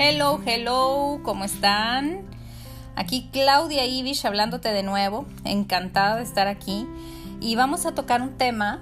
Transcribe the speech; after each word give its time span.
Hello, 0.00 0.40
hello, 0.46 1.18
¿cómo 1.24 1.42
están? 1.42 2.24
Aquí 2.94 3.28
Claudia 3.32 3.84
Ibish 3.84 4.24
hablándote 4.28 4.68
de 4.68 4.84
nuevo, 4.84 5.26
encantada 5.42 6.14
de 6.18 6.22
estar 6.22 6.46
aquí. 6.46 6.86
Y 7.40 7.56
vamos 7.56 7.84
a 7.84 7.96
tocar 7.96 8.22
un 8.22 8.38
tema 8.38 8.80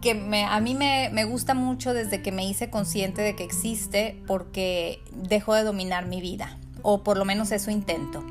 que 0.00 0.12
a 0.48 0.60
mí 0.60 0.74
me, 0.76 1.10
me, 1.10 1.24
gusta 1.24 1.54
mucho 1.54 1.92
desde 1.92 2.22
que 2.22 2.30
me 2.30 2.46
hice 2.46 2.70
consciente 2.70 3.22
de 3.22 3.34
que 3.34 3.42
existe 3.42 4.22
porque 4.28 5.02
dejó 5.10 5.54
de 5.54 5.64
dominar 5.64 6.06
mi 6.06 6.20
vida, 6.20 6.56
o 6.82 7.02
por 7.02 7.16
lo 7.16 7.24
menos 7.24 7.50
eso 7.50 7.72
intento. 7.72 8.24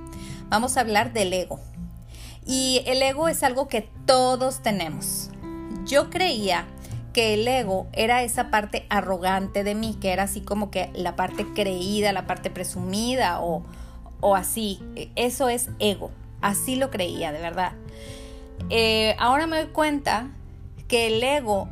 Vamos 0.47 0.77
a 0.77 0.81
hablar 0.81 1.11
del 1.11 1.33
ego. 1.33 1.59
Y 2.45 2.81
el 2.85 3.01
ego 3.01 3.27
es 3.27 3.43
algo 3.43 3.67
que 3.67 3.89
todos 4.05 4.63
tenemos. 4.63 5.31
Yo 5.85 6.09
creía 6.09 6.65
que 7.13 7.33
el 7.33 7.47
ego 7.47 7.87
era 7.93 8.23
esa 8.23 8.51
parte 8.51 8.85
arrogante 8.89 9.63
de 9.63 9.75
mí, 9.75 9.97
que 9.99 10.11
era 10.11 10.23
así 10.23 10.41
como 10.41 10.71
que 10.71 10.89
la 10.93 11.15
parte 11.15 11.45
creída, 11.53 12.11
la 12.13 12.27
parte 12.27 12.49
presumida 12.49 13.41
o, 13.41 13.63
o 14.21 14.35
así. 14.35 14.79
Eso 15.15 15.49
es 15.49 15.69
ego. 15.79 16.11
Así 16.41 16.75
lo 16.75 16.89
creía, 16.89 17.31
de 17.31 17.41
verdad. 17.41 17.73
Eh, 18.69 19.15
ahora 19.19 19.47
me 19.47 19.57
doy 19.57 19.71
cuenta 19.71 20.31
que 20.89 21.07
el 21.07 21.21
ego 21.21 21.69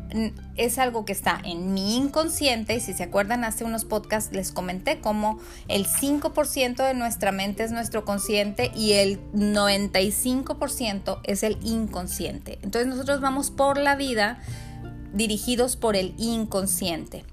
es 0.57 0.77
algo 0.77 1.03
que 1.03 1.11
está 1.11 1.41
en 1.43 1.73
mi 1.73 1.97
inconsciente 1.97 2.75
y 2.75 2.79
si 2.79 2.93
se 2.93 3.03
acuerdan 3.03 3.43
hace 3.43 3.63
unos 3.63 3.83
podcasts 3.83 4.31
les 4.31 4.51
comenté 4.51 5.01
cómo 5.01 5.39
el 5.67 5.87
5% 5.87 6.75
de 6.75 6.93
nuestra 6.93 7.31
mente 7.31 7.63
es 7.63 7.71
nuestro 7.71 8.05
consciente 8.05 8.71
y 8.75 8.93
el 8.93 9.19
95% 9.33 11.19
es 11.23 11.41
el 11.41 11.57
inconsciente. 11.63 12.59
Entonces 12.61 12.87
nosotros 12.87 13.19
vamos 13.19 13.49
por 13.49 13.79
la 13.79 13.95
vida 13.95 14.39
dirigidos 15.13 15.75
por 15.75 15.95
el 15.95 16.13
inconsciente. 16.17 17.25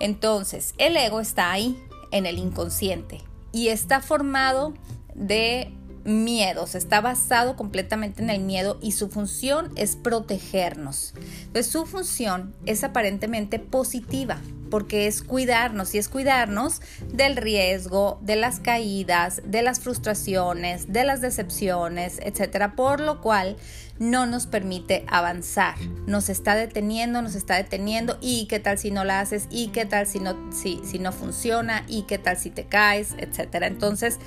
Entonces, 0.00 0.74
el 0.78 0.96
ego 0.96 1.20
está 1.20 1.52
ahí, 1.52 1.78
en 2.10 2.26
el 2.26 2.38
inconsciente, 2.38 3.20
y 3.52 3.68
está 3.68 4.00
formado 4.00 4.74
de 5.14 5.72
miedos, 6.04 6.74
está 6.74 7.00
basado 7.00 7.56
completamente 7.56 8.22
en 8.22 8.30
el 8.30 8.40
miedo 8.40 8.78
y 8.80 8.92
su 8.92 9.08
función 9.08 9.72
es 9.76 9.96
protegernos. 9.96 11.14
Entonces 11.46 11.72
su 11.72 11.86
función 11.86 12.54
es 12.66 12.84
aparentemente 12.84 13.58
positiva 13.58 14.38
porque 14.70 15.06
es 15.06 15.22
cuidarnos 15.22 15.94
y 15.94 15.98
es 15.98 16.08
cuidarnos 16.08 16.80
del 17.12 17.36
riesgo, 17.36 18.18
de 18.22 18.36
las 18.36 18.60
caídas, 18.60 19.42
de 19.44 19.62
las 19.62 19.80
frustraciones, 19.80 20.92
de 20.92 21.04
las 21.04 21.20
decepciones, 21.20 22.18
etcétera, 22.22 22.74
por 22.76 23.00
lo 23.00 23.20
cual 23.20 23.56
no 23.98 24.26
nos 24.26 24.46
permite 24.46 25.04
avanzar, 25.06 25.76
nos 26.06 26.28
está 26.28 26.56
deteniendo, 26.56 27.22
nos 27.22 27.34
está 27.34 27.56
deteniendo 27.56 28.18
y 28.20 28.46
qué 28.46 28.58
tal 28.58 28.78
si 28.78 28.90
no 28.90 29.04
la 29.04 29.20
haces 29.20 29.46
y 29.50 29.68
qué 29.68 29.86
tal 29.86 30.06
si 30.06 30.18
no 30.18 30.36
si, 30.52 30.80
si 30.84 30.98
no 30.98 31.12
funciona 31.12 31.84
y 31.86 32.02
qué 32.02 32.18
tal 32.18 32.36
si 32.36 32.50
te 32.50 32.64
caes, 32.64 33.14
etcétera. 33.18 33.66
Entonces, 33.66 34.18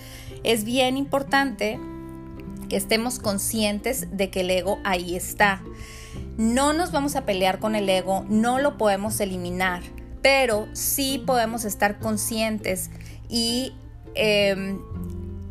es 0.44 0.63
bien 0.63 0.95
importante 0.95 1.79
que 2.69 2.77
estemos 2.77 3.19
conscientes 3.19 4.07
de 4.16 4.29
que 4.29 4.41
el 4.41 4.51
ego 4.51 4.79
ahí 4.83 5.16
está. 5.16 5.61
No 6.38 6.73
nos 6.73 6.91
vamos 6.91 7.16
a 7.16 7.25
pelear 7.25 7.59
con 7.59 7.75
el 7.75 7.89
ego, 7.89 8.25
no 8.29 8.59
lo 8.59 8.77
podemos 8.77 9.19
eliminar, 9.19 9.81
pero 10.28 10.67
sí 10.73 11.23
podemos 11.25 11.64
estar 11.64 12.00
conscientes 12.00 12.89
y 13.30 13.72
em, 14.14 14.78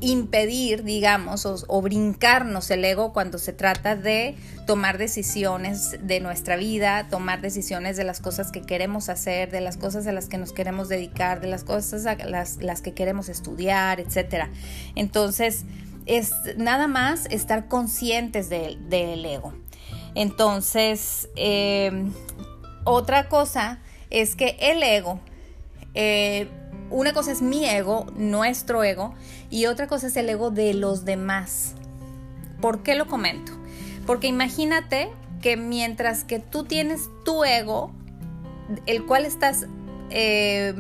impedir, 0.03 0.85
digamos, 0.85 1.47
o, 1.47 1.81
brincarnos 1.81 2.71
el 2.71 2.85
ego 2.85 3.15
cuando 3.15 3.39
se 3.39 3.55
trata 3.55 3.97
de 3.97 4.37
tomar 4.67 4.99
decisiones 4.99 5.97
de 6.03 6.21
nuestra 6.21 6.57
vida, 6.57 7.09
tomar 7.09 7.41
decisiones 7.41 7.97
de 7.97 8.05
las 8.05 8.21
cosas 8.21 8.53
que 8.53 8.61
queremos 8.61 9.09
hacer, 9.09 9.51
de 9.51 9.63
las 9.63 9.79
cosas 9.79 10.07
a 10.07 10.13
las 10.13 10.29
que 10.29 10.37
nos 10.37 10.53
queremos 10.53 10.91
dedicar, 10.91 11.41
de 11.41 11.47
las 11.47 11.65
cosas 11.65 12.05
a 12.05 12.17
las, 12.27 12.83
que 12.83 12.93
queremos 12.93 13.31
estudiar, 13.31 13.99
etc. 13.99 14.51
Entonces, 14.95 15.65
es 16.05 16.33
nada 16.59 16.87
más 16.87 17.25
estar 17.31 17.69
conscientes 17.69 18.51
del 18.51 19.25
ego. 19.25 19.55
Entonces, 20.15 21.31
em, 21.35 22.13
otra 22.85 23.31
cosa 23.31 23.81
es 24.11 24.37
que 24.37 24.57
el 24.61 24.83
ego, 24.83 25.21
eh, 25.95 26.49
una 26.91 27.13
cosa 27.13 27.33
es 27.33 27.43
mi 27.43 27.69
ego, 27.69 28.07
nuestro 28.17 28.85
ego, 28.85 29.15
y 29.51 29.67
otra 29.67 29.87
cosa 29.87 30.07
es 30.07 30.17
el 30.17 30.29
ego 30.29 30.51
de 30.51 30.75
los 30.75 31.05
demás. 31.05 31.75
¿Por 32.61 32.83
qué 32.83 32.95
lo 32.95 33.07
comento? 33.07 33.53
Porque 34.07 34.29
imagínate 34.29 35.11
que 35.43 35.57
mientras 35.57 36.25
que 36.25 36.39
tú 36.39 36.65
tienes 36.65 37.09
tu 37.25 37.45
ego, 37.45 37.93
el 38.87 39.05
cual 39.05 39.25
estás 39.25 39.67
eh, 40.11 40.75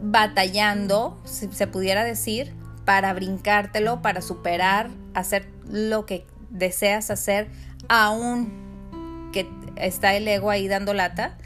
batallando, 0.00 1.20
si 1.24 1.50
se 1.52 1.66
pudiera 1.66 2.04
decir, 2.04 2.54
para 2.84 3.12
brincártelo, 3.12 4.02
para 4.02 4.22
superar, 4.22 4.90
hacer 5.14 5.48
lo 5.68 6.06
que 6.06 6.24
deseas 6.50 7.10
hacer, 7.10 7.48
aún 7.88 9.30
que 9.32 9.48
está 9.76 10.14
el 10.14 10.28
ego 10.28 10.50
ahí 10.50 10.68
dando 10.68 10.94
lata, 10.94 11.36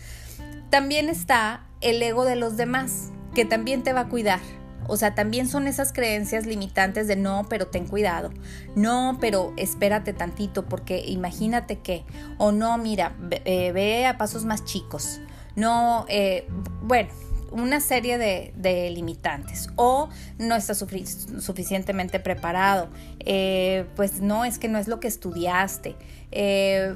también 0.70 1.08
está 1.08 1.66
el 1.80 2.02
ego 2.02 2.24
de 2.24 2.36
los 2.36 2.56
demás, 2.56 3.10
que 3.34 3.44
también 3.44 3.82
te 3.82 3.92
va 3.92 4.02
a 4.02 4.08
cuidar. 4.08 4.40
O 4.86 4.96
sea, 4.96 5.14
también 5.14 5.48
son 5.48 5.68
esas 5.68 5.92
creencias 5.92 6.46
limitantes 6.46 7.06
de 7.06 7.14
no, 7.14 7.46
pero 7.48 7.68
ten 7.68 7.86
cuidado. 7.86 8.30
No, 8.74 9.18
pero 9.20 9.52
espérate 9.56 10.12
tantito, 10.12 10.66
porque 10.68 11.04
imagínate 11.06 11.78
que. 11.78 12.04
O 12.38 12.50
no, 12.50 12.76
mira, 12.76 13.14
ve, 13.20 13.42
eh, 13.44 14.06
a 14.06 14.18
pasos 14.18 14.44
más 14.44 14.64
chicos. 14.64 15.20
No, 15.54 16.06
eh, 16.08 16.48
bueno, 16.82 17.10
una 17.52 17.78
serie 17.80 18.18
de, 18.18 18.90
limitantes. 18.90 19.68
O 19.76 20.08
no 20.38 20.56
estás 20.56 20.78
suficientemente 20.78 22.18
preparado. 22.18 22.88
Eh, 23.20 23.86
pues 23.94 24.20
no, 24.20 24.44
es 24.44 24.58
que 24.58 24.68
no 24.68 24.78
es 24.78 24.88
lo 24.88 24.98
que 24.98 25.06
estudiaste. 25.06 25.94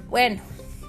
bueno, 0.09 0.43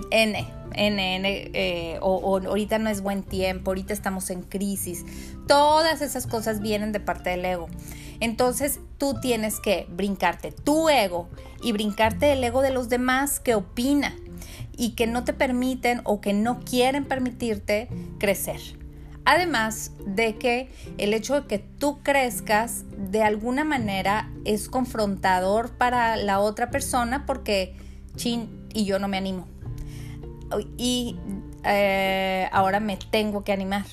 N 0.09 0.54
NN 0.75 1.25
eh, 1.25 1.97
o, 2.01 2.37
ahorita 2.37 2.79
no 2.79 2.89
es 2.89 3.01
buen 3.01 3.23
tiempo, 3.23 3.71
ahorita 3.71 3.93
estamos 3.93 4.29
en 4.29 4.43
crisis. 4.43 5.05
Todas 5.47 6.01
esas 6.01 6.27
cosas 6.27 6.61
vienen 6.61 6.91
de 6.91 6.99
parte 6.99 7.29
del 7.29 7.45
ego. 7.45 7.67
Entonces 8.19 8.79
tú 8.97 9.19
tienes 9.21 9.59
que 9.59 9.87
brincarte 9.89 10.51
tu 10.51 10.89
ego 10.89 11.29
y 11.61 11.71
brincarte 11.71 12.33
el 12.33 12.43
ego 12.43 12.61
de 12.61 12.71
los 12.71 12.89
demás 12.89 13.39
que 13.39 13.55
opina 13.55 14.15
y 14.77 14.91
que 14.91 15.07
no 15.07 15.23
te 15.23 15.33
permiten 15.33 16.01
o 16.03 16.21
que 16.21 16.33
no 16.33 16.59
quieren 16.59 17.05
permitirte 17.05 17.89
crecer. 18.19 18.59
Además 19.25 19.91
de 20.05 20.35
que 20.35 20.69
el 20.97 21.13
hecho 21.13 21.41
de 21.41 21.47
que 21.47 21.59
tú 21.59 21.99
crezcas 22.03 22.85
de 22.95 23.23
alguna 23.23 23.63
manera 23.63 24.29
es 24.45 24.69
confrontador 24.69 25.71
para 25.71 26.15
la 26.15 26.39
otra 26.39 26.69
persona 26.69 27.25
porque, 27.25 27.75
chin, 28.15 28.67
y 28.71 28.85
yo 28.85 28.99
no 28.99 29.07
me 29.07 29.17
animo 29.17 29.47
y 30.77 31.17
eh, 31.63 32.47
ahora 32.51 32.79
me 32.79 32.97
tengo 32.97 33.43
que 33.43 33.51
animar. 33.51 33.85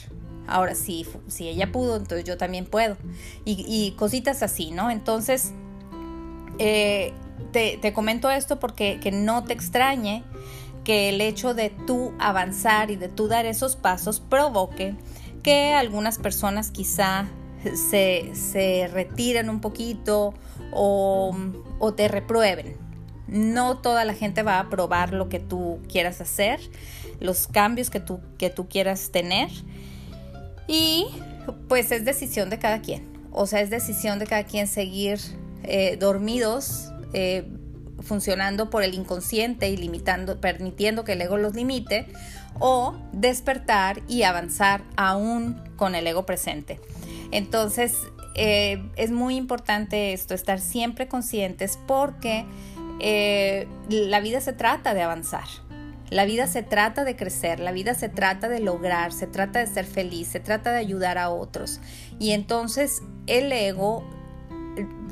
Ahora 0.46 0.74
sí, 0.74 1.06
si 1.28 1.48
ella 1.48 1.70
pudo, 1.70 1.96
entonces 1.96 2.24
yo 2.24 2.36
también 2.36 2.66
puedo. 2.66 2.96
Y, 3.44 3.92
cositas 3.92 4.42
así, 4.42 4.70
¿no? 4.70 4.90
Entonces, 4.90 5.52
eh, 6.58 7.12
te, 7.52 7.92
comento 7.92 8.30
esto 8.30 8.58
porque 8.58 8.98
que 9.00 9.12
no 9.12 9.44
te 9.44 9.52
extrañe 9.52 10.24
que 10.84 11.10
el 11.10 11.20
hecho 11.20 11.54
de 11.54 11.70
tú 11.70 12.12
avanzar 12.18 12.90
y 12.90 12.96
de 12.96 13.08
tú 13.08 13.28
dar 13.28 13.46
esos 13.46 13.76
pasos 13.76 14.20
provoque 14.20 14.96
que 15.42 15.74
algunas 15.74 16.18
personas 16.18 16.70
quizá 16.70 17.28
se, 17.62 18.34
se 18.34 18.88
retiren 18.92 19.48
un 19.48 19.60
poquito 19.60 20.34
o, 20.72 21.36
o 21.78 21.94
te 21.94 22.08
reprueben, 22.08 22.76
no 23.32 23.78
toda 23.78 24.04
la 24.04 24.14
gente 24.14 24.42
va 24.42 24.56
a 24.56 24.60
aprobar 24.60 25.12
lo 25.12 25.28
que 25.28 25.40
tú 25.40 25.80
quieras 25.88 26.20
hacer, 26.20 26.60
los 27.18 27.46
cambios 27.46 27.90
que 27.90 28.00
tú, 28.00 28.20
que 28.38 28.50
tú 28.50 28.68
quieras 28.68 29.10
tener. 29.10 29.48
Y 30.68 31.06
pues 31.68 31.90
es 31.90 32.04
decisión 32.04 32.50
de 32.50 32.58
cada 32.58 32.80
quien. 32.80 33.10
O 33.32 33.46
sea, 33.46 33.60
es 33.60 33.70
decisión 33.70 34.18
de 34.18 34.26
cada 34.26 34.44
quien 34.44 34.66
seguir 34.66 35.18
eh, 35.64 35.96
dormidos, 35.96 36.92
eh, 37.14 37.48
funcionando 38.00 38.68
por 38.68 38.82
el 38.82 38.94
inconsciente 38.94 39.70
y 39.70 39.76
limitando, 39.76 40.40
permitiendo 40.40 41.04
que 41.04 41.12
el 41.12 41.22
ego 41.22 41.38
los 41.38 41.54
limite, 41.54 42.06
o 42.58 42.94
despertar 43.12 44.02
y 44.08 44.24
avanzar 44.24 44.84
aún 44.96 45.60
con 45.76 45.94
el 45.94 46.06
ego 46.06 46.26
presente. 46.26 46.80
Entonces, 47.30 47.94
eh, 48.34 48.82
es 48.96 49.10
muy 49.10 49.36
importante 49.36 50.12
esto, 50.12 50.34
estar 50.34 50.60
siempre 50.60 51.08
conscientes 51.08 51.78
porque 51.86 52.44
eh, 53.02 53.68
la 53.88 54.20
vida 54.20 54.40
se 54.40 54.52
trata 54.52 54.94
de 54.94 55.02
avanzar. 55.02 55.44
La 56.10 56.24
vida 56.26 56.46
se 56.46 56.62
trata 56.62 57.04
de 57.04 57.16
crecer, 57.16 57.58
la 57.58 57.72
vida 57.72 57.94
se 57.94 58.08
trata 58.10 58.48
de 58.48 58.60
lograr, 58.60 59.12
se 59.12 59.26
trata 59.26 59.60
de 59.60 59.66
ser 59.66 59.86
feliz, 59.86 60.28
se 60.28 60.40
trata 60.40 60.70
de 60.70 60.78
ayudar 60.78 61.16
a 61.16 61.30
otros. 61.30 61.80
Y 62.18 62.32
entonces 62.32 63.02
el 63.26 63.50
ego 63.50 64.04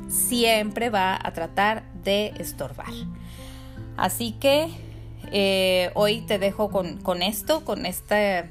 siempre 0.07 0.89
va 0.89 1.19
a 1.21 1.33
tratar 1.33 1.83
de 2.03 2.33
estorbar. 2.37 2.93
Así 3.97 4.33
que 4.33 4.69
eh, 5.31 5.91
hoy 5.95 6.21
te 6.21 6.37
dejo 6.37 6.69
con, 6.69 6.97
con 6.97 7.21
esto, 7.21 7.65
con 7.65 7.85
este, 7.85 8.49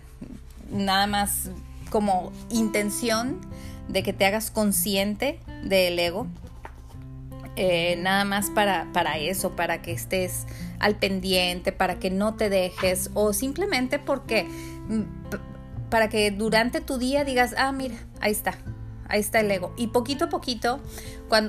nada 0.71 1.07
más 1.07 1.51
como 1.91 2.33
intención 2.51 3.41
de 3.89 4.03
que 4.03 4.13
te 4.13 4.25
hagas 4.25 4.51
consciente 4.51 5.39
del 5.65 5.99
ego. 5.99 6.27
Eh, 7.57 7.97
nada 7.97 8.25
más 8.25 8.49
para, 8.51 8.91
para 8.93 9.19
eso, 9.19 9.57
para 9.57 9.83
que 9.83 9.93
estés 9.93 10.47
al 10.79 10.97
pendiente, 10.97 11.73
para 11.73 11.99
que 11.99 12.11
no 12.11 12.35
te 12.37 12.49
dejes 12.49 13.11
o 13.15 13.33
simplemente 13.33 13.99
porque 13.99 14.45
mm, 14.45 15.03
para 15.91 16.09
que 16.09 16.31
durante 16.31 16.81
tu 16.81 16.97
día 16.97 17.25
digas, 17.25 17.55
ah, 17.59 17.73
mira, 17.73 17.97
ahí 18.21 18.31
está, 18.31 18.55
ahí 19.09 19.21
está 19.21 19.41
el 19.41 19.51
ego. 19.51 19.75
Y 19.77 19.89
poquito 19.89 20.27
a 20.27 20.29
poquito, 20.29 20.81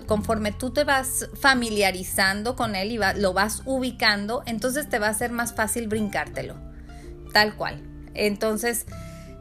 conforme 0.08 0.52
tú 0.52 0.72
te 0.72 0.84
vas 0.84 1.30
familiarizando 1.40 2.56
con 2.56 2.76
él 2.76 2.92
y 2.92 3.00
lo 3.20 3.34
vas 3.34 3.62
ubicando, 3.66 4.44
entonces 4.46 4.90
te 4.90 5.00
va 5.00 5.08
a 5.08 5.14
ser 5.14 5.32
más 5.32 5.54
fácil 5.54 5.88
brincártelo, 5.88 6.56
tal 7.32 7.56
cual. 7.56 7.82
Entonces, 8.14 8.86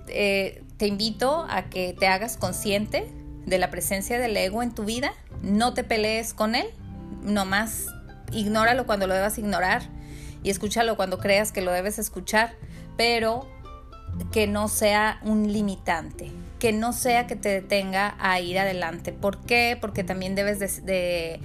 eh, 0.08 0.62
te 0.76 0.86
invito 0.86 1.46
a 1.48 1.64
que 1.64 1.96
te 1.98 2.06
hagas 2.06 2.36
consciente 2.36 3.10
de 3.46 3.58
la 3.58 3.70
presencia 3.70 4.18
del 4.18 4.36
ego 4.36 4.62
en 4.62 4.74
tu 4.74 4.84
vida, 4.84 5.12
no 5.42 5.74
te 5.74 5.84
pelees 5.84 6.34
con 6.34 6.54
él, 6.54 6.66
nomás 7.22 7.86
ignóralo 8.32 8.86
cuando 8.86 9.06
lo 9.06 9.14
debas 9.14 9.38
ignorar 9.38 9.82
y 10.42 10.50
escúchalo 10.50 10.96
cuando 10.96 11.18
creas 11.18 11.52
que 11.52 11.60
lo 11.60 11.72
debes 11.72 11.98
escuchar, 11.98 12.54
pero 12.96 13.46
que 14.32 14.46
no 14.46 14.68
sea 14.68 15.20
un 15.22 15.52
limitante, 15.52 16.30
que 16.58 16.72
no 16.72 16.92
sea 16.92 17.26
que 17.26 17.36
te 17.36 17.48
detenga 17.48 18.16
a 18.18 18.40
ir 18.40 18.58
adelante. 18.58 19.12
¿Por 19.12 19.40
qué? 19.44 19.76
Porque 19.80 20.04
también 20.04 20.34
debes 20.34 20.84
de, 20.84 21.40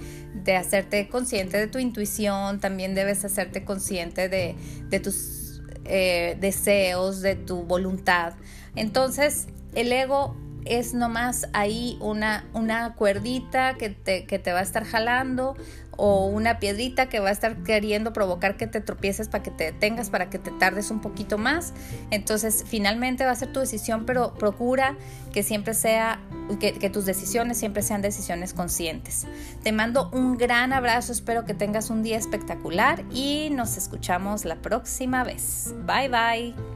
hacerte 0.56 1.08
consciente 1.08 1.58
de 1.58 1.66
tu 1.66 1.78
intuición, 1.78 2.60
también 2.60 2.94
debes 2.94 3.24
hacerte 3.24 3.64
consciente 3.64 4.28
de, 4.28 5.00
tus 5.00 5.62
eh, 5.84 6.36
deseos, 6.40 7.20
de 7.20 7.36
tu 7.36 7.62
voluntad. 7.62 8.34
Entonces, 8.74 9.46
el 9.74 9.92
ego 9.92 10.36
es 10.68 10.94
nomás 10.94 11.48
ahí 11.52 11.98
una, 12.00 12.44
una 12.52 12.94
cuerdita 12.94 13.74
que 13.74 13.90
te, 13.90 14.24
que 14.26 14.38
te 14.38 14.52
va 14.52 14.60
a 14.60 14.62
estar 14.62 14.84
jalando 14.84 15.56
o 15.96 16.26
una 16.26 16.58
piedrita 16.58 17.08
que 17.08 17.20
va 17.20 17.30
a 17.30 17.32
estar 17.32 17.62
queriendo 17.62 18.12
provocar 18.12 18.56
que 18.56 18.66
te 18.66 18.80
tropieces 18.80 19.28
para 19.28 19.42
que 19.42 19.50
te 19.50 19.64
detengas, 19.64 20.10
para 20.10 20.30
que 20.30 20.38
te 20.38 20.50
tardes 20.50 20.90
un 20.90 21.00
poquito 21.00 21.38
más. 21.38 21.72
Entonces, 22.10 22.64
finalmente 22.66 23.24
va 23.24 23.32
a 23.32 23.36
ser 23.36 23.52
tu 23.52 23.60
decisión, 23.60 24.04
pero 24.06 24.34
procura 24.34 24.96
que 25.32 25.42
siempre 25.42 25.74
sea, 25.74 26.20
que, 26.60 26.74
que, 26.74 26.90
tus 26.90 27.06
decisiones 27.06 27.58
siempre 27.58 27.82
sean 27.82 28.02
decisiones 28.02 28.52
conscientes. 28.52 29.26
Te 29.62 29.72
mando 29.72 30.10
un 30.12 30.36
gran 30.36 30.72
abrazo, 30.72 31.12
espero 31.12 31.44
que 31.44 31.54
tengas 31.54 31.90
un 31.90 32.02
día 32.02 32.18
espectacular 32.18 33.04
y 33.10 33.48
nos 33.50 33.76
escuchamos 33.76 34.44
la 34.44 34.56
próxima 34.56 35.24
vez. 35.24 35.74
Bye 35.86 36.08
bye. 36.08 36.75